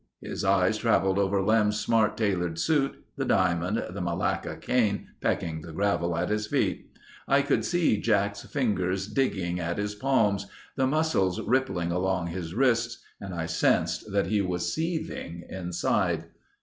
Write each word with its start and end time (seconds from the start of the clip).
His 0.21 0.43
eyes 0.43 0.79
traveled 0.79 1.19
over 1.19 1.43
Lem's 1.43 1.79
smart 1.79 2.17
tailored 2.17 2.57
suit, 2.57 3.05
the 3.17 3.23
diamond, 3.23 3.85
the 3.91 4.01
malacca 4.01 4.55
cane 4.59 5.09
pecking 5.21 5.61
the 5.61 5.73
gravel 5.73 6.17
at 6.17 6.29
his 6.31 6.47
feet. 6.47 6.89
I 7.27 7.43
could 7.43 7.63
see 7.63 8.01
Jack's 8.01 8.41
fingers 8.41 9.05
digging 9.07 9.59
at 9.59 9.77
his 9.77 9.93
palms, 9.93 10.47
the 10.75 10.87
muscles 10.87 11.39
rippling 11.41 11.91
along 11.91 12.29
his 12.29 12.55
wrists 12.55 12.97
and 13.19 13.31
I 13.35 13.45
sensed 13.45 14.11
that 14.11 14.25
he 14.25 14.41
was 14.41 14.73
seething 14.73 15.43
inside. 15.47 16.25